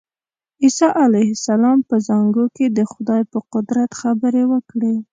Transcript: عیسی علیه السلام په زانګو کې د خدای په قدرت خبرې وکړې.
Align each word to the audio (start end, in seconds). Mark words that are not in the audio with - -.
عیسی 0.63 0.87
علیه 1.03 1.29
السلام 1.35 1.79
په 1.89 1.95
زانګو 2.07 2.45
کې 2.55 2.65
د 2.77 2.79
خدای 2.91 3.21
په 3.31 3.37
قدرت 3.53 3.89
خبرې 4.01 4.43
وکړې. 4.51 4.95